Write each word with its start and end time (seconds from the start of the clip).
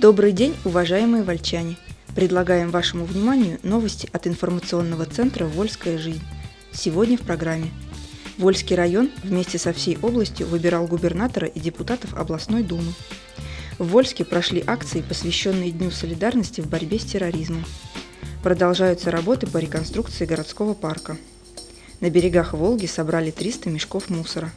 Добрый 0.00 0.32
день, 0.32 0.56
уважаемые 0.64 1.22
вольчане! 1.22 1.76
Предлагаем 2.14 2.70
вашему 2.70 3.04
вниманию 3.04 3.58
новости 3.62 4.08
от 4.14 4.26
информационного 4.26 5.04
центра 5.04 5.44
«Вольская 5.44 5.98
жизнь». 5.98 6.22
Сегодня 6.72 7.18
в 7.18 7.20
программе. 7.20 7.70
Вольский 8.38 8.74
район 8.74 9.10
вместе 9.22 9.58
со 9.58 9.74
всей 9.74 9.98
областью 10.00 10.46
выбирал 10.46 10.86
губернатора 10.86 11.48
и 11.48 11.60
депутатов 11.60 12.14
областной 12.14 12.62
думы. 12.62 12.94
В 13.78 13.88
Вольске 13.88 14.24
прошли 14.24 14.64
акции, 14.66 15.04
посвященные 15.06 15.70
Дню 15.70 15.90
солидарности 15.90 16.62
в 16.62 16.66
борьбе 16.66 16.98
с 16.98 17.04
терроризмом. 17.04 17.66
Продолжаются 18.42 19.10
работы 19.10 19.48
по 19.48 19.58
реконструкции 19.58 20.24
городского 20.24 20.72
парка. 20.72 21.18
На 22.00 22.08
берегах 22.08 22.54
Волги 22.54 22.86
собрали 22.86 23.30
300 23.30 23.68
мешков 23.68 24.08
мусора. 24.08 24.50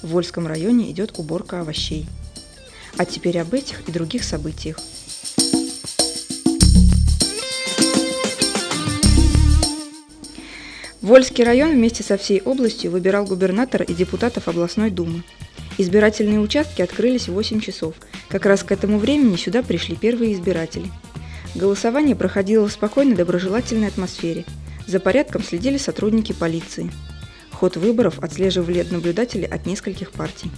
В 0.00 0.06
Вольском 0.08 0.46
районе 0.46 0.90
идет 0.90 1.18
уборка 1.18 1.60
овощей. 1.60 2.08
А 2.96 3.04
теперь 3.04 3.38
об 3.38 3.54
этих 3.54 3.88
и 3.88 3.92
других 3.92 4.24
событиях. 4.24 4.78
Вольский 11.00 11.42
район 11.42 11.72
вместе 11.72 12.04
со 12.04 12.16
всей 12.16 12.40
областью 12.40 12.92
выбирал 12.92 13.24
губернатора 13.24 13.84
и 13.84 13.92
депутатов 13.92 14.46
областной 14.46 14.90
думы. 14.90 15.24
Избирательные 15.76 16.38
участки 16.38 16.80
открылись 16.80 17.28
в 17.28 17.32
8 17.32 17.60
часов. 17.60 17.94
Как 18.28 18.46
раз 18.46 18.62
к 18.62 18.70
этому 18.70 18.98
времени 18.98 19.36
сюда 19.36 19.62
пришли 19.62 19.96
первые 19.96 20.34
избиратели. 20.34 20.90
Голосование 21.54 22.14
проходило 22.14 22.68
в 22.68 22.72
спокойной 22.72 23.16
доброжелательной 23.16 23.88
атмосфере. 23.88 24.44
За 24.86 25.00
порядком 25.00 25.42
следили 25.42 25.76
сотрудники 25.76 26.32
полиции. 26.32 26.90
Ход 27.50 27.76
выборов 27.76 28.20
отслеживали 28.20 28.86
наблюдатели 28.88 29.44
от 29.44 29.66
нескольких 29.66 30.12
партий. 30.12 30.50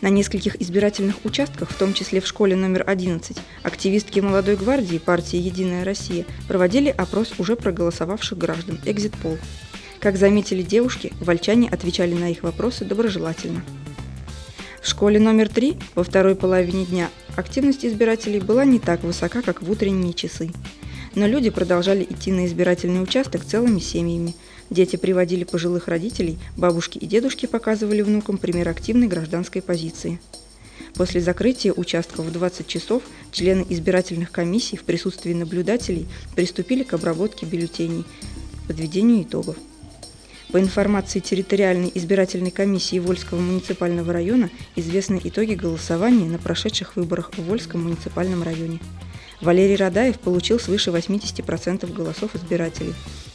На 0.00 0.08
нескольких 0.08 0.60
избирательных 0.60 1.24
участках, 1.24 1.70
в 1.70 1.78
том 1.78 1.94
числе 1.94 2.20
в 2.20 2.26
школе 2.26 2.56
номер 2.56 2.84
11, 2.86 3.36
активистки 3.62 4.20
молодой 4.20 4.56
гвардии 4.56 4.98
партии 4.98 5.38
«Единая 5.38 5.84
Россия» 5.84 6.26
проводили 6.48 6.88
опрос 6.88 7.34
уже 7.38 7.56
проголосовавших 7.56 8.36
граждан 8.36 8.78
«Экзит-пол». 8.84 9.38
Как 10.00 10.16
заметили 10.16 10.62
девушки, 10.62 11.12
вольчане 11.20 11.68
отвечали 11.70 12.12
на 12.14 12.30
их 12.30 12.42
вопросы 12.42 12.84
доброжелательно. 12.84 13.64
В 14.82 14.88
школе 14.88 15.18
номер 15.18 15.48
3 15.48 15.78
во 15.94 16.04
второй 16.04 16.36
половине 16.36 16.84
дня 16.84 17.08
активность 17.36 17.86
избирателей 17.86 18.40
была 18.40 18.66
не 18.66 18.78
так 18.78 19.02
высока, 19.02 19.40
как 19.40 19.62
в 19.62 19.70
утренние 19.70 20.12
часы. 20.12 20.50
Но 21.14 21.26
люди 21.26 21.48
продолжали 21.48 22.02
идти 22.02 22.32
на 22.32 22.44
избирательный 22.44 23.02
участок 23.02 23.44
целыми 23.44 23.78
семьями– 23.78 24.34
Дети 24.70 24.96
приводили 24.96 25.44
пожилых 25.44 25.88
родителей, 25.88 26.38
бабушки 26.56 26.98
и 26.98 27.06
дедушки 27.06 27.46
показывали 27.46 28.02
внукам 28.02 28.38
пример 28.38 28.68
активной 28.68 29.08
гражданской 29.08 29.62
позиции. 29.62 30.20
После 30.94 31.20
закрытия 31.20 31.72
участков 31.72 32.26
в 32.26 32.32
20 32.32 32.66
часов 32.66 33.02
члены 33.32 33.66
избирательных 33.68 34.30
комиссий 34.30 34.76
в 34.76 34.84
присутствии 34.84 35.32
наблюдателей 35.32 36.06
приступили 36.34 36.82
к 36.82 36.94
обработке 36.94 37.46
бюллетеней, 37.46 38.04
подведению 38.66 39.22
итогов. 39.22 39.56
По 40.52 40.60
информации 40.60 41.18
территориальной 41.18 41.90
избирательной 41.94 42.52
комиссии 42.52 43.00
Вольского 43.00 43.40
муниципального 43.40 44.12
района 44.12 44.50
известны 44.76 45.20
итоги 45.24 45.54
голосования 45.54 46.26
на 46.26 46.38
прошедших 46.38 46.94
выборах 46.94 47.32
в 47.36 47.42
Вольском 47.42 47.82
муниципальном 47.82 48.42
районе. 48.44 48.78
Валерий 49.40 49.74
Радаев 49.74 50.20
получил 50.20 50.60
свыше 50.60 50.90
80% 50.90 51.92
голосов 51.92 52.36
избирателей. 52.36 52.94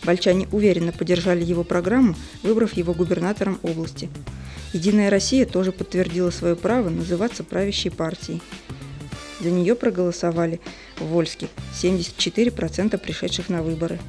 Вольчане 0.09 0.47
уверенно 0.51 0.91
поддержали 0.91 1.43
его 1.43 1.63
программу, 1.63 2.15
выбрав 2.41 2.73
его 2.73 2.95
губернатором 2.95 3.59
области. 3.61 4.09
«Единая 4.73 5.11
Россия» 5.11 5.45
тоже 5.45 5.71
подтвердила 5.71 6.31
свое 6.31 6.55
право 6.55 6.89
называться 6.89 7.43
правящей 7.43 7.91
партией. 7.91 8.41
За 9.39 9.51
нее 9.51 9.75
проголосовали 9.75 10.61
в 10.97 11.05
Вольске 11.05 11.47
74% 11.79 12.97
пришедших 12.97 13.49
на 13.49 13.61
выборы. 13.61 13.99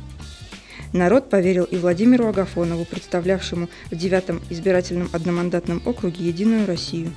Народ 0.95 1.29
поверил 1.29 1.65
и 1.65 1.77
Владимиру 1.77 2.29
Агафонову, 2.29 2.87
представлявшему 2.87 3.69
в 3.91 3.95
девятом 3.95 4.41
избирательном 4.49 5.11
одномандатном 5.13 5.83
округе 5.85 6.25
«Единую 6.25 6.67
Россию». 6.67 7.13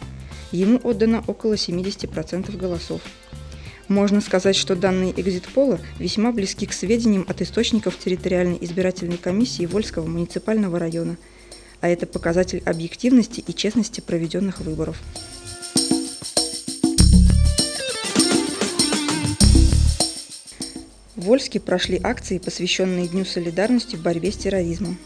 Ему 0.51 0.77
отдано 0.83 1.23
около 1.25 1.53
70% 1.53 2.57
голосов. 2.57 2.99
Можно 3.89 4.21
сказать, 4.21 4.55
что 4.55 4.75
данные 4.75 5.13
экзит-пола 5.19 5.79
весьма 5.99 6.31
близки 6.31 6.65
к 6.65 6.73
сведениям 6.73 7.25
от 7.27 7.41
источников 7.41 7.97
территориальной 7.97 8.57
избирательной 8.61 9.17
комиссии 9.17 9.65
Вольского 9.65 10.07
муниципального 10.07 10.79
района, 10.79 11.17
а 11.81 11.89
это 11.89 12.05
показатель 12.05 12.63
объективности 12.65 13.43
и 13.45 13.53
честности 13.53 13.99
проведенных 13.99 14.61
выборов. 14.61 14.97
В 21.15 21.25
Вольске 21.25 21.59
прошли 21.59 21.99
акции, 22.01 22.37
посвященные 22.37 23.07
Дню 23.07 23.25
солидарности 23.25 23.95
в 23.95 24.01
борьбе 24.01 24.31
с 24.31 24.37
терроризмом. 24.37 24.97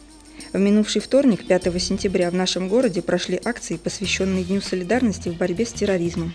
В 0.53 0.59
минувший 0.59 1.01
вторник, 1.01 1.45
5 1.45 1.81
сентября, 1.81 2.31
в 2.31 2.33
нашем 2.35 2.69
городе 2.69 3.01
прошли 3.01 3.39
акции, 3.44 3.77
посвященные 3.77 4.44
Дню 4.44 4.61
солидарности 4.61 5.29
в 5.29 5.38
борьбе 5.38 5.65
с 5.65 5.73
терроризмом. 5.73 6.33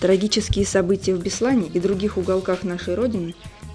Трагические 0.00 0.64
события 0.64 1.14
в 1.14 1.22
Беслане 1.22 1.70
и 1.72 1.78
других 1.78 2.16
уголках 2.16 2.64
нашей 2.64 2.94
Родины 2.94 3.34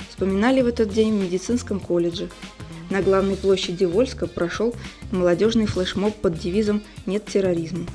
вспоминали 0.10 0.62
в 0.62 0.68
этот 0.68 0.90
день 0.90 1.16
в 1.16 1.24
медицинском 1.24 1.80
колледже. 1.80 2.30
На 2.90 3.04
главной 3.04 3.36
площади 3.36 3.86
Вольска 3.86 4.26
прошел 4.26 4.74
молодежный 5.12 5.68
флешмоб 5.68 6.16
под 6.16 6.40
девизом 6.40 6.82
«Нет 7.06 7.26
терроризма». 7.26 7.86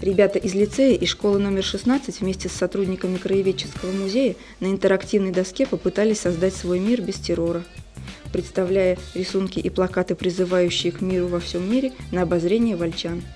Ребята 0.00 0.38
из 0.38 0.54
лицея 0.54 0.96
и 0.96 1.04
школы 1.04 1.38
номер 1.38 1.64
16 1.64 2.20
вместе 2.20 2.48
с 2.48 2.52
сотрудниками 2.52 3.18
Краеведческого 3.18 3.92
музея 3.92 4.34
на 4.60 4.66
интерактивной 4.66 5.32
доске 5.32 5.66
попытались 5.66 6.20
создать 6.20 6.54
свой 6.54 6.78
мир 6.78 7.02
без 7.02 7.16
террора, 7.16 7.62
представляя 8.32 8.96
рисунки 9.14 9.58
и 9.58 9.68
плакаты, 9.68 10.14
призывающие 10.14 10.92
к 10.92 11.02
миру 11.02 11.26
во 11.26 11.40
всем 11.40 11.70
мире, 11.70 11.92
на 12.10 12.22
обозрение 12.22 12.76
вольчан– 12.76 13.22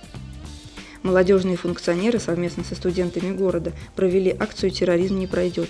молодежные 1.02 1.56
функционеры 1.56 2.18
совместно 2.18 2.64
со 2.64 2.74
студентами 2.74 3.34
города 3.34 3.72
провели 3.96 4.34
акцию 4.38 4.70
«Терроризм 4.70 5.18
не 5.18 5.26
пройдет». 5.26 5.68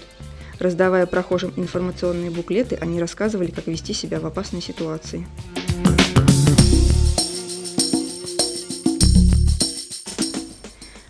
Раздавая 0.59 1.07
прохожим 1.07 1.53
информационные 1.57 2.31
буклеты, 2.31 2.77
они 2.81 3.01
рассказывали, 3.01 3.51
как 3.51 3.67
вести 3.67 3.93
себя 3.95 4.21
в 4.21 4.27
опасной 4.27 4.63
ситуации. 4.63 5.27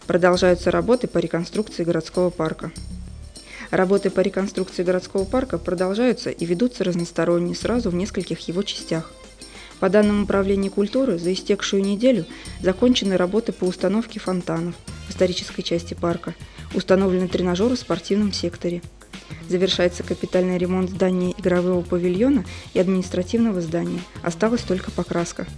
Продолжаются 0.07 0.71
работы 0.71 1.07
по 1.07 1.19
реконструкции 1.19 1.85
городского 1.85 2.31
парка. 2.31 2.71
Работы 3.71 4.11
по 4.11 4.21
реконструкции 4.21 4.83
городского 4.83 5.25
парка 5.25 5.59
продолжаются 5.59 6.31
и 6.31 6.45
ведутся 6.45 6.85
разносторонне 6.85 7.55
сразу 7.55 7.91
в 7.91 7.95
нескольких 7.95 8.41
его 8.41 8.63
частях– 8.63 9.11
по 9.83 9.89
данным 9.89 10.23
Управления 10.23 10.71
культуры, 10.71 11.19
за 11.19 11.33
истекшую 11.33 11.83
неделю 11.83 12.25
закончены 12.61 13.17
работы 13.17 13.51
по 13.51 13.65
установке 13.65 14.21
фонтанов 14.21 14.77
в 15.09 15.11
исторической 15.11 15.63
части 15.63 15.95
парка, 15.95 16.37
установлены 16.73 17.27
тренажеры 17.27 17.75
в 17.75 17.81
спортивном 17.81 18.33
секторе. 18.33 18.81
Завершается 19.49 20.05
капитальный 20.05 20.57
ремонт 20.57 20.91
здания 20.91 21.33
игрового 21.37 21.83
павильона 21.83 22.45
и 22.75 22.79
административного 22.79 23.61
здания. 23.61 23.99
Осталась 24.23 24.61
только 24.61 24.93
покраска. 24.93 25.49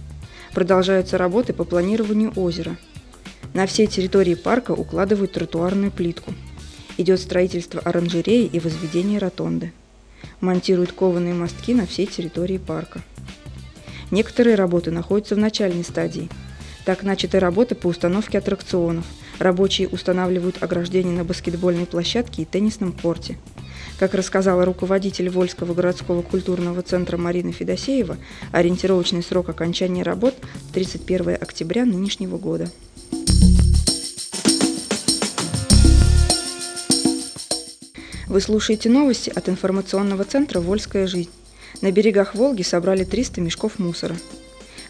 Продолжаются 0.55 1.19
работы 1.19 1.53
по 1.53 1.63
планированию 1.63 2.33
озера. 2.35 2.77
На 3.53 3.67
всей 3.67 3.85
территории 3.85 4.33
парка 4.33 4.71
укладывают 4.71 5.33
тротуарную 5.33 5.91
плитку. 5.91 6.33
Идет 6.97 7.19
строительство 7.19 7.79
оранжереи 7.79 8.47
и 8.47 8.59
возведение 8.59 9.19
ротонды. 9.19 9.71
Монтируют 10.41 10.93
кованые 10.93 11.35
мостки 11.35 11.75
на 11.75 11.85
всей 11.85 12.07
территории 12.07 12.57
парка. 12.57 13.03
Некоторые 14.11 14.55
работы 14.55 14.91
находятся 14.91 15.35
в 15.35 15.39
начальной 15.39 15.83
стадии. 15.83 16.29
Так 16.85 17.01
начаты 17.03 17.39
работы 17.39 17.73
по 17.73 17.87
установке 17.87 18.37
аттракционов. 18.37 19.05
Рабочие 19.39 19.87
устанавливают 19.87 20.61
ограждения 20.61 21.11
на 21.11 21.23
баскетбольной 21.23 21.87
площадке 21.87 22.43
и 22.43 22.45
теннисном 22.45 22.91
корте. 22.93 23.37
Как 23.97 24.13
рассказала 24.13 24.65
руководитель 24.65 25.29
Вольского 25.29 25.73
городского 25.73 26.21
культурного 26.21 26.81
центра 26.81 27.17
Марина 27.17 27.51
Федосеева, 27.51 28.17
ориентировочный 28.51 29.23
срок 29.23 29.49
окончания 29.49 30.03
работ– 30.03 30.35
31 30.73 31.35
октября 31.35 31.85
нынешнего 31.85 32.37
года. 32.37 32.69
Вы 38.27 38.41
слушаете 38.41 38.89
новости 38.89 39.31
от 39.33 39.47
информационного 39.49 40.25
центра 40.25 40.59
«Вольская 40.59 41.07
жизнь». 41.07 41.29
На 41.81 41.91
берегах 41.91 42.35
Волги 42.35 42.61
собрали 42.61 43.03
300 43.03 43.41
мешков 43.41 43.79
мусора. 43.79 44.15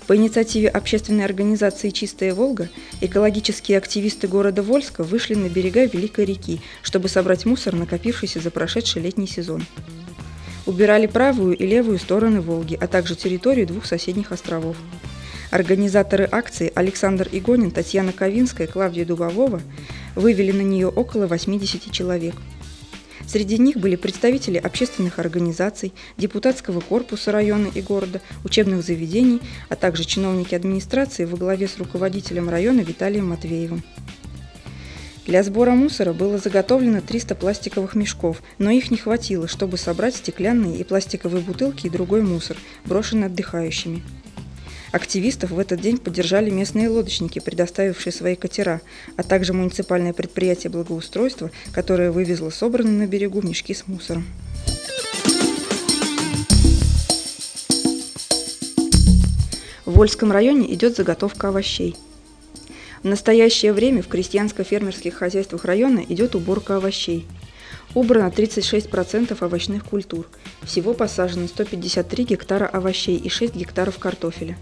По 0.07 0.15
инициативе 0.15 0.69
общественной 0.69 1.25
организации 1.25 1.89
«Чистая 1.89 2.33
Волга» 2.33 2.69
экологические 3.01 3.79
активисты 3.79 4.27
города 4.27 4.61
Вольска 4.61 5.03
вышли 5.03 5.33
на 5.33 5.49
берега 5.49 5.85
Великой 5.85 6.25
реки, 6.25 6.61
чтобы 6.83 7.09
собрать 7.09 7.45
мусор, 7.45 7.73
накопившийся 7.73 8.39
за 8.39 8.51
прошедший 8.51 9.01
летний 9.01 9.27
сезон. 9.27 9.65
Убирали 10.67 11.07
правую 11.07 11.57
и 11.57 11.65
левую 11.65 11.97
стороны 11.97 12.39
Волги, 12.39 12.77
а 12.79 12.87
также 12.87 13.15
территорию 13.15 13.65
двух 13.65 13.85
соседних 13.85 14.31
островов. 14.31 14.77
Организаторы 15.49 16.27
акции 16.31 16.71
Александр 16.75 17.27
Игонин, 17.31 17.71
Татьяна 17.71 18.11
Ковинская, 18.11 18.67
Клавдия 18.67 19.05
Дубовова 19.05 19.61
вывели 20.15 20.51
на 20.51 20.61
нее 20.61 20.87
около 20.87 21.25
80 21.25 21.91
человек– 21.91 22.35
Среди 23.27 23.57
них 23.57 23.77
были 23.77 23.95
представители 23.95 24.57
общественных 24.57 25.19
организаций, 25.19 25.93
депутатского 26.17 26.79
корпуса 26.79 27.31
района 27.31 27.69
и 27.73 27.81
города, 27.81 28.21
учебных 28.43 28.83
заведений, 28.83 29.41
а 29.69 29.75
также 29.75 30.05
чиновники 30.05 30.55
администрации 30.55 31.25
во 31.25 31.37
главе 31.37 31.67
с 31.67 31.77
руководителем 31.77 32.49
района 32.49 32.81
Виталием 32.81 33.29
Матвеевым. 33.29 33.83
Для 35.25 35.41
сбора 35.41 35.71
мусора 35.71 36.13
было 36.13 36.37
заготовлено 36.37 37.01
300 37.01 37.33
пластиковых 37.33 37.95
мешков, 37.95 38.43
но 38.59 38.69
их 38.69 38.91
не 38.91 38.97
хватило, 38.97 39.47
чтобы 39.47 39.77
собрать 39.77 40.15
стеклянные 40.15 40.77
и 40.77 40.83
пластиковые 40.83 41.41
бутылки 41.41 41.87
и 41.87 41.89
другой 41.89 42.21
мусор, 42.21 42.57
брошенный 42.85 43.25
отдыхающими. 43.25 44.03
Активистов 44.95 45.51
в 45.51 45.59
этот 45.59 45.81
день 45.81 45.97
поддержали 45.97 46.49
местные 46.49 46.87
лодочники, 46.87 47.39
предоставившие 47.39 48.13
свои 48.13 48.37
катера, 48.37 48.79
а 49.17 49.23
также 49.23 49.51
муниципальное 49.51 50.13
предприятие 50.13 50.71
благоустройства, 50.71 51.51
которое 51.73 52.11
вывезло 52.11 52.49
собранные 52.49 52.99
на 52.99 53.05
берегу 53.05 53.41
мешки 53.41 53.73
с 53.73 53.87
мусором. 53.87 54.25
В 59.83 59.91
Вольском 59.91 60.31
районе 60.31 60.73
идет 60.73 60.95
заготовка 60.95 61.49
овощей. 61.49 61.97
В 63.03 63.07
настоящее 63.07 63.73
время 63.73 64.01
в 64.01 64.07
крестьянско-фермерских 64.07 65.11
хозяйствах 65.11 65.65
района 65.65 66.05
идет 66.07 66.35
уборка 66.35 66.77
овощей. 66.77 67.27
Убрано 67.95 68.29
36% 68.29 69.43
овощных 69.43 69.83
культур. 69.83 70.25
Всего 70.63 70.93
посажено 70.93 71.49
153 71.49 72.23
гектара 72.23 72.65
овощей 72.65 73.17
и 73.17 73.27
6 73.27 73.55
гектаров 73.55 73.99
картофеля. 73.99 74.57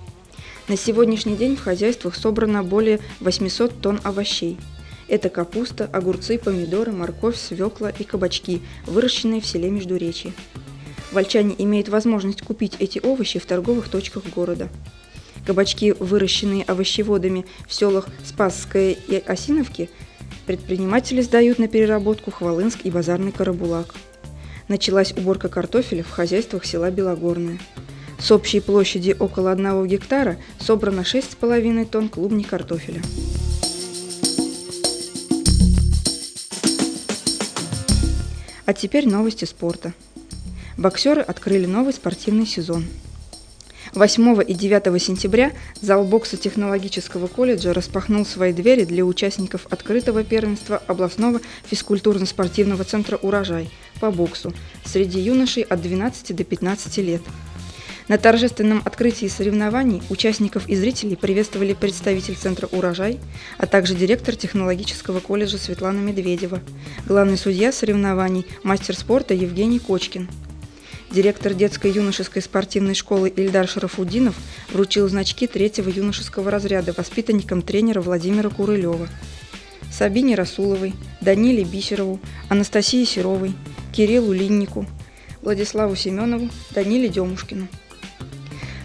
На 0.70 0.78
сегодняшний 0.78 1.36
день 1.36 1.58
в 1.58 1.62
хозяйствах 1.62 2.16
собрано 2.16 2.64
более 2.64 3.02
800 3.20 3.82
тонн 3.82 4.00
овощей. 4.04 4.58
Это 5.10 5.30
капуста, 5.30 5.90
огурцы, 5.92 6.40
помидоры, 6.40 6.94
морковь, 6.94 7.38
свекла 7.38 7.90
и 7.90 8.06
кабачки, 8.06 8.62
выращенные 8.86 9.42
в 9.42 9.46
селе 9.46 9.70
Междуречье. 9.70 10.32
Вольчане 11.12 11.54
имеют 11.58 11.90
возможность 11.90 12.42
купить 12.42 12.78
эти 12.80 13.00
овощи 13.00 13.40
в 13.40 13.46
торговых 13.46 13.90
точках 13.90 14.24
города. 14.34 14.70
Кабачки, 15.46 15.92
выращенные 15.92 16.64
овощеводами 16.64 17.46
в 17.68 17.74
селах 17.74 18.08
Спасское 18.24 18.92
и 18.92 19.18
Осиновки, 19.18 19.90
предприниматели 20.46 21.20
сдают 21.20 21.60
на 21.60 21.68
переработку 21.68 22.32
Хвалынск 22.32 22.80
и 22.86 22.90
Базарный 22.90 23.34
Карабулак. 23.34 23.94
Началась 24.70 25.12
уборка 25.12 25.50
картофеля 25.50 26.04
в 26.04 26.10
хозяйствах 26.10 26.64
села 26.64 26.90
Белогорное. 26.90 27.60
С 28.24 28.32
общей 28.32 28.62
площади 28.62 29.14
около 29.20 29.52
1 29.52 29.86
гектара 29.86 30.38
собрано 30.58 31.02
6,5 31.02 31.86
тонн 31.86 32.08
клубней 32.08 32.46
картофеля. 32.46 33.02
А 38.66 38.72
теперь 38.72 39.10
новости 39.10 39.44
спорта. 39.44 39.94
Боксеры 40.78 41.20
открыли 41.22 41.66
новый 41.66 41.92
спортивный 41.92 42.46
сезон. 42.46 42.86
8 43.94 44.42
и 44.48 44.54
9 44.54 45.04
сентября 45.04 45.52
зал 45.82 46.06
бокса 46.06 46.38
технологического 46.38 47.28
колледжа 47.28 47.74
распахнул 47.74 48.26
свои 48.26 48.54
двери 48.54 48.86
для 48.86 49.04
участников 49.04 49.68
открытого 49.70 50.24
первенства 50.24 50.82
областного 50.88 51.42
физкультурно-спортивного 51.70 52.86
центра 52.86 53.18
«Урожай» 53.18 53.70
по 54.00 54.12
боксу 54.12 54.54
среди 54.86 55.20
юношей 55.20 55.64
от 55.64 55.82
12 55.82 56.34
до 56.34 56.46
15 56.46 56.98
лет– 57.00 57.22
на 58.08 58.18
торжественном 58.18 58.82
открытии 58.86 59.28
соревнований 59.28 60.02
участников 60.10 60.68
и 60.68 60.76
зрителей 60.76 61.16
приветствовали 61.16 61.74
представитель 61.74 62.36
Центра 62.36 62.68
«Урожай», 62.72 63.20
а 63.58 63.66
также 63.66 63.96
директор 63.96 64.36
технологического 64.36 65.20
колледжа 65.20 65.58
Светлана 65.58 66.00
Медведева, 66.00 66.62
главный 67.06 67.38
судья 67.38 67.72
соревнований, 67.72 68.46
мастер 68.64 68.96
спорта 68.96 69.34
Евгений 69.34 69.80
Кочкин. 69.80 70.28
Директор 71.12 71.54
детской 71.54 71.92
юношеской 71.92 72.42
спортивной 72.42 72.96
школы 72.96 73.30
Ильдар 73.30 73.68
Шарафудинов 73.68 74.36
вручил 74.72 75.08
значки 75.08 75.46
третьего 75.46 75.90
юношеского 75.90 76.50
разряда 76.50 76.92
воспитанникам 76.98 77.62
тренера 77.62 78.02
Владимира 78.02 78.50
Курылева. 78.50 79.08
Сабине 79.92 80.34
Расуловой, 80.34 80.96
Даниле 81.22 81.64
Бисерову, 81.64 82.20
Анастасии 82.50 83.04
Серовой, 83.04 83.54
Кириллу 83.92 84.34
Линнику, 84.34 84.88
Владиславу 85.44 85.96
Семенову, 85.96 86.50
Даниле 86.72 87.10
Демушкину. 87.10 87.68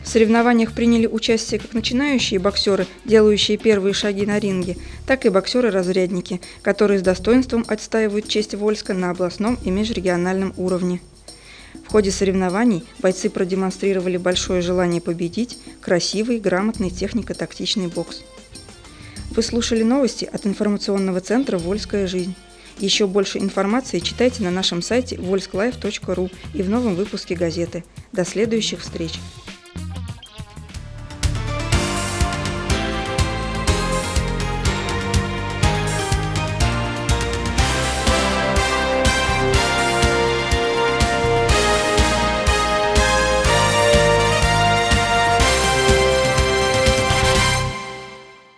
В 0.08 0.10
соревнованиях 0.10 0.72
приняли 0.72 1.06
участие 1.06 1.60
как 1.60 1.74
начинающие 1.74 2.40
боксеры, 2.40 2.86
делающие 3.04 3.58
первые 3.58 3.92
шаги 3.92 4.24
на 4.24 4.38
ринге, 4.38 4.78
так 5.06 5.26
и 5.26 5.28
боксеры-разрядники, 5.28 6.40
которые 6.62 6.98
с 6.98 7.02
достоинством 7.02 7.62
отстаивают 7.68 8.26
честь 8.26 8.54
Вольска 8.54 8.94
на 8.94 9.10
областном 9.10 9.58
и 9.62 9.70
межрегиональном 9.70 10.54
уровне. 10.56 11.02
В 11.86 11.90
ходе 11.92 12.10
соревнований 12.10 12.84
бойцы 13.00 13.28
продемонстрировали 13.28 14.16
большое 14.16 14.62
желание 14.62 15.02
победить, 15.02 15.58
красивый, 15.82 16.40
грамотный 16.40 16.88
технико-тактичный 16.88 17.88
бокс. 17.88 18.22
Вы 19.32 19.42
слушали 19.42 19.82
новости 19.82 20.24
от 20.24 20.46
информационного 20.46 21.20
центра 21.20 21.58
«Вольская 21.58 22.06
жизнь». 22.06 22.34
Еще 22.78 23.06
больше 23.06 23.40
информации 23.40 23.98
читайте 23.98 24.42
на 24.42 24.50
нашем 24.50 24.80
сайте 24.80 25.16
volsklife.ru 25.16 26.32
и 26.54 26.62
в 26.62 26.70
новом 26.70 26.94
выпуске 26.94 27.34
газеты. 27.34 27.84
До 28.12 28.24
следующих 28.24 28.80
встреч! 28.80 29.20